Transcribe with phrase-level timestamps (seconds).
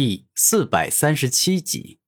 [0.00, 1.98] 第四百三十七集。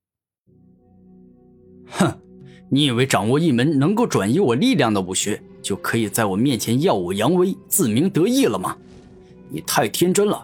[1.86, 2.20] 哼，
[2.68, 8.76] 你以为掌握一门能够转移我力量的武学，就可以在我面前耀武扬威、自鸣得意了吗？
[9.48, 10.40] 你太天真了，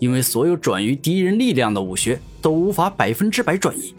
[0.00, 3.94] 因为所有转移敌人力量的武学都无法百分之百转移，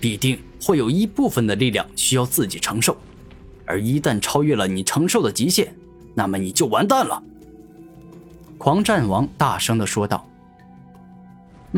[0.00, 2.96] 必定会有一部分的力量需要自己承受，
[3.64, 5.72] 而一旦超越了你承受的极限，
[6.12, 7.22] 那么你就完蛋了。
[8.58, 10.28] 狂战王大声的说道。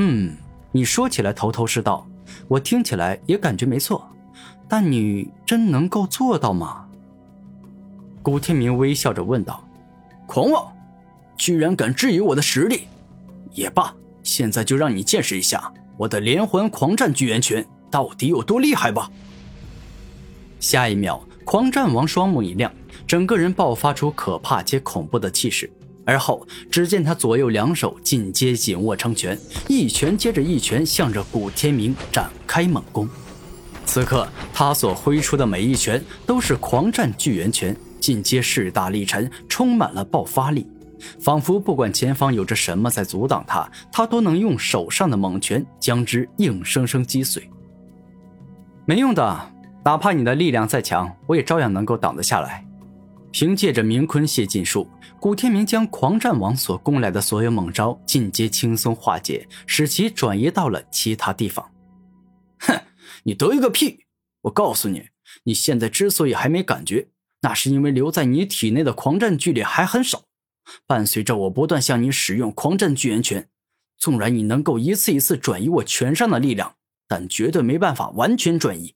[0.01, 0.37] 嗯，
[0.71, 2.07] 你说起来头头是道，
[2.47, 4.09] 我听起来也感觉没错，
[4.69, 6.87] 但你真能够做到吗？
[8.23, 9.67] 古天明微笑着问道
[10.25, 10.73] ：“狂妄，
[11.37, 12.87] 居然敢质疑我的实力？
[13.53, 19.11] 也罢，现在就让你见识一下我的连环狂战巨猿拳到底有多厉害吧！”
[20.61, 22.73] 下一秒，狂战王双目一亮，
[23.05, 25.69] 整个人爆发出可怕且恐怖的气势。
[26.09, 33.07] 而后，只见他左右两手紧接紧握成拳，一拳接着一拳向着古天明展开猛攻。
[33.85, 40.67] 此刻，他所挥出的每一拳都是狂战巨猿拳，进阶势大力沉，充满了爆发力，
[41.21, 47.51] 仿佛不管前方有着什么在阻挡他，他都能用手上的猛拳将之硬生生击碎。
[48.87, 49.53] 没用的，
[49.85, 52.65] 哪怕你的力量再强，我也照样能够挡得下来。
[53.31, 54.89] 凭借着明坤泄劲术。
[55.21, 61.71] 古天明将狂战王所攻来的所有猛招尽皆轻松化解，使其转移到了其他地方。
[62.61, 62.81] 哼，
[63.25, 64.05] 你得意个屁！
[64.43, 65.09] 我告诉你，
[65.43, 67.09] 你现在之所以还没感觉，
[67.41, 70.23] 那是因为留在你体内的狂战巨力还很少。
[70.87, 73.49] 伴随着我不断向你使用狂战巨猿拳，
[73.97, 76.75] 纵然你能够一次一次转移我拳上的力量，
[77.09, 78.95] 但绝对没办法完全转移。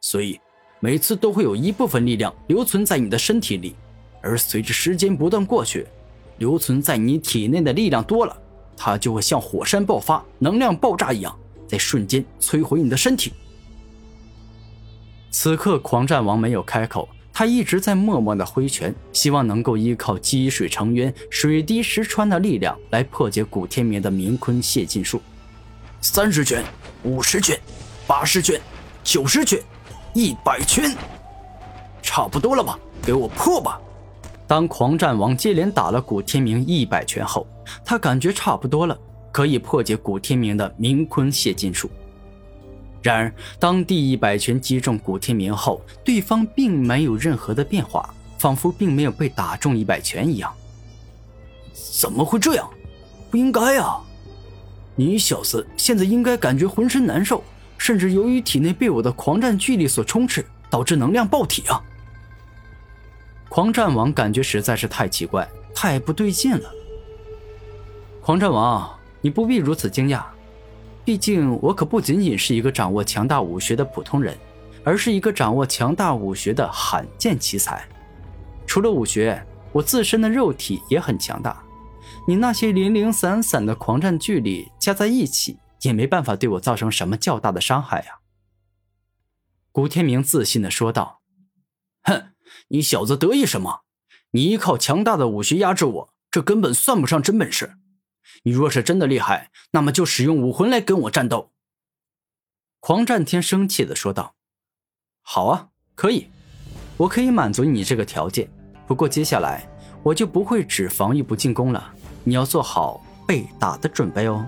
[0.00, 0.38] 所以，
[0.84, 3.74] 每次都会有一部分力量留存在你的身体里。
[4.20, 5.86] 而随着时间不断过去，
[6.36, 8.36] 留存在你体内的力量多了，
[8.76, 11.34] 它就会像火山爆发、能量爆炸一样，
[11.66, 13.32] 在瞬间摧毁你的身体。
[15.30, 25.22] 此刻，狂战王没有开口，他一直在默默的挥拳，希望能够依靠积水成渊、水滴石穿的力量来破解古天明的冥坤泄禁术。
[26.02, 26.62] 三十拳、
[27.04, 27.58] 五十拳、
[28.06, 28.60] 八十拳、
[29.02, 29.58] 九十拳、
[30.14, 30.96] 一百拳，
[32.00, 32.78] 差不多了吧？
[33.02, 33.80] 给我破吧！
[34.46, 37.44] 当狂战王接连打了古天明一百拳后，
[37.84, 38.96] 他感觉差不多了，
[39.32, 41.90] 可以破解古天明的冥坤泄劲术。
[43.02, 48.08] 然而，当第一百拳击中古天明后，对方并没有任何的变化，
[48.38, 50.54] 仿佛并没有被打中一百拳一样。
[51.72, 52.70] 怎么会这样？
[53.32, 54.00] 不应该啊！
[54.94, 57.42] 你小子现在应该感觉浑身难受，
[57.84, 61.78] 甚至由于体内被我的狂战巨力所充斥，导致能量爆体啊！
[63.50, 66.70] 狂战王感觉实在是太奇怪，太不对劲了。
[68.22, 68.90] 狂战王，
[69.20, 70.22] 你不必如此惊讶，
[71.04, 74.34] 毕竟我可不仅仅是一个掌握强大武学的普通人，
[74.82, 77.86] 而是一个掌握强大武学的罕见奇才。
[78.66, 81.62] 除了武学，我自身的肉体也很强大。
[82.26, 88.18] 你那些零零散散的狂战巨力加在一起，也没办法对我造成什么较大的伤害呀。
[89.72, 91.22] 古天明自信的说道
[92.04, 92.30] ：“哼。”
[92.68, 93.80] 你小子得意什么？
[94.30, 97.76] 你依靠强大的武学压制我，这根本算不上真本事。
[98.44, 101.52] 你若是真的厉害，那么就使用武魂来跟我战斗。”
[102.78, 104.36] 狂战天生气的说道。
[105.20, 106.28] “好啊，可以，
[106.96, 108.48] 我可以满足你这个条件。
[108.86, 109.68] 不过接下来
[110.02, 114.46] 我就不会只防御不进攻了，你要做好被打的准备哦。”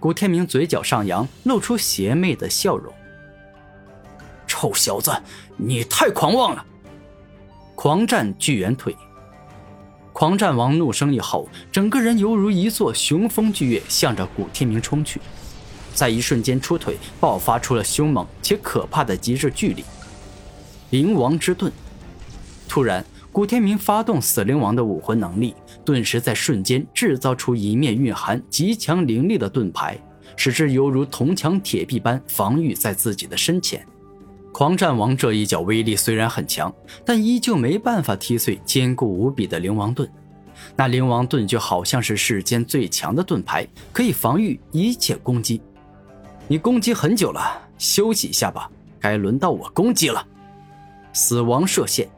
[0.00, 2.90] 古天明嘴角上扬，露出邪魅的笑容。
[4.48, 5.12] “臭小子，
[5.58, 6.64] 你太狂妄了！”
[7.76, 8.96] 狂战巨猿腿，
[10.14, 15.20] 狂战王怒声一吼，整个人犹如一座雄风巨岳，向着古天明冲去。
[15.92, 19.84] 在一瞬间出腿，爆发出了凶猛且可怕的极致巨力——
[20.88, 21.70] 灵王之盾。
[22.66, 25.54] 突然，古天明发动死灵王的武魂能力，
[25.84, 29.96] 顿时在瞬间制造出一面蕴含极强灵力的盾牌，
[30.36, 33.86] 使之犹如铜墙铁壁般防御在自己的身前。
[34.52, 36.74] 狂战王这一脚威力虽然很强，
[37.04, 40.10] 但依旧没办法踢碎坚固无比的灵王盾。
[40.74, 45.62] 那灵王盾就好像是世间最强的盾牌，可以防御一切攻击。
[46.48, 47.40] 你攻击很久了，
[47.78, 48.68] 休息一下吧。
[48.98, 50.26] 该轮到我攻击了。
[51.12, 52.08] 死亡射线。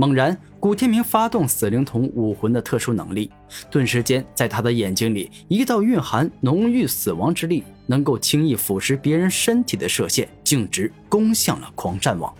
[0.00, 3.30] 猛然，古天明发动死灵瞳武魂的特殊能力，
[3.70, 7.62] 顿时间，在他的眼睛里，一道蕴含浓郁死亡之力。
[7.86, 12.34] 能够轻易腐蚀别人身体的射线，径直攻向了狂战王。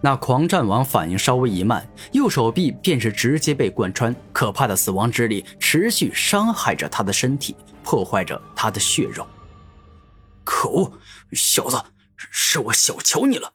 [0.00, 7.54] 那狂战王反应稍微一慢，右手臂便是直接被贯穿，可怕的死亡之力持续伤害着他的身体，
[7.84, 9.26] 破坏着他的血肉。
[10.44, 10.90] 可恶，
[11.32, 11.76] 小子，
[12.16, 13.52] 是我小瞧你了。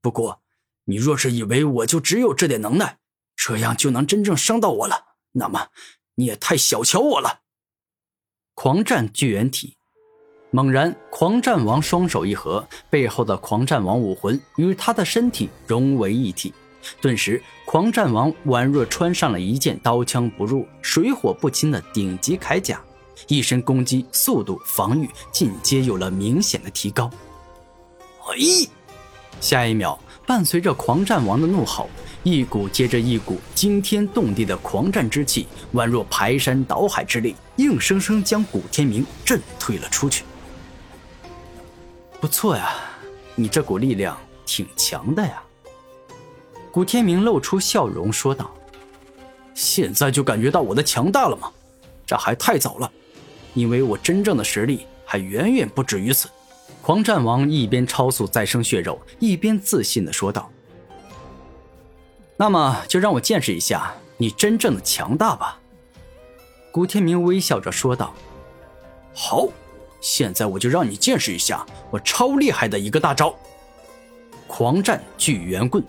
[0.00, 0.40] 不过，
[0.88, 2.98] 你若是以为我就只有这点能耐，
[3.36, 5.68] 这样就能真正伤到我了，那么
[6.14, 7.40] 你也太小瞧我了。
[8.54, 9.76] 狂战巨猿体。
[10.52, 16.54] 猛然，狂战王双手一合，背后的狂战王武魂与他的身体融为一体。
[17.00, 22.80] 顿时，狂战王宛若穿上了一件刀枪不入、水火不侵的顶级铠甲，
[23.26, 27.10] 一身攻击、速度、防御尽皆有了明显的提高。
[28.28, 28.70] 哎！
[29.40, 31.88] 下一秒，伴随着狂战王的怒吼，
[32.24, 40.24] 一股接着一股惊天动地的狂战之气，宛若排山倒海之力，硬生生将古天明震退了出去。
[42.20, 42.74] 不错呀，
[43.36, 45.40] 你这股力量挺强的呀。
[46.72, 48.52] 古天明露出笑容说道
[49.54, 51.50] ：“现在就感觉到我的强大了吗？
[52.04, 52.90] 这还太早了，
[53.54, 56.28] 因为我真正的实力还远远不止于此。”
[56.86, 60.48] 狂战王一边超速再生血肉，一边自信的说道
[62.38, 65.58] ：“那么就让我见识一下你真正的强大吧。”
[66.70, 68.14] 古天明微笑着说道
[69.12, 69.48] ：“好。”
[70.00, 73.34] 现在我就让你见识一下我超厉害的一个大招——
[74.46, 75.82] 狂战巨猿棍。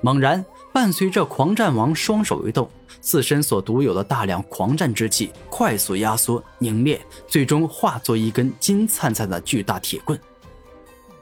[0.00, 0.42] 猛然，
[0.72, 2.66] 伴随着狂战王双手一动，
[3.06, 10.18] 自身所独有的大量狂战之气快速压缩凝练，最终化作一根金灿灿的巨大铁棍。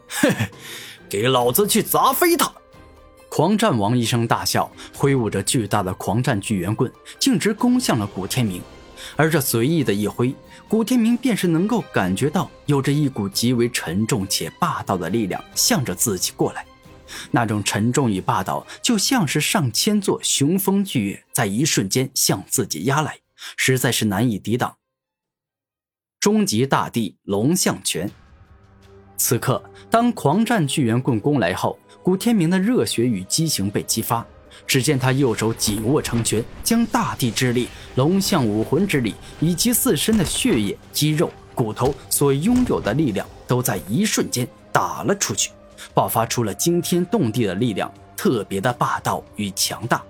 [0.09, 0.49] 嘿嘿，
[1.11, 2.51] 给老子去砸飞他！
[3.29, 8.63] 狂战王一声大笑，挥舞着巨大的狂战巨猿棍，径直攻向了古天明。
[9.15, 10.35] 而这随意的一挥，
[10.67, 16.65] 古天明便是能够感觉到有着一股极为沉重且霸道的力量向着自己过来，
[17.31, 23.19] 那种沉重与霸道，就像是上千座雄风巨岳在一瞬间向自己压来，
[23.57, 24.77] 实在是难以抵挡。
[26.21, 28.11] 终极大帝龙象拳。
[29.17, 34.27] 此刻，当狂战巨猿棍攻来后，古天明的热血与激情被激发。
[34.69, 45.51] 只见他右手紧握成拳，将大地之力、龙象武魂之力以及自身的血液、肌肉、骨头所拥有的力量，都在一瞬间打了出去，
[45.93, 50.03] 爆发出了惊天动地的力量，特别的霸道与强大。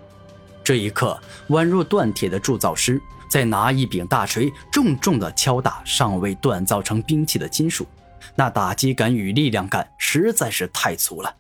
[0.63, 1.19] 这一刻，
[1.49, 7.87] 宛若锻铁的铸造师在拿一柄大锤，重重的敲打尚未锻造成兵器的金属，
[8.35, 11.35] 那打击感与力量感实在是太足了。